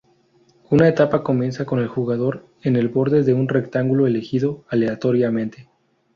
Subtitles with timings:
[0.71, 5.69] Una etapa comienza con el jugador en el borde de un rectángulo elegido aleatoriamente.